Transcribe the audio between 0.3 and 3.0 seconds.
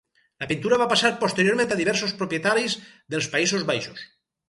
La pintura va passar posteriorment a diversos propietaris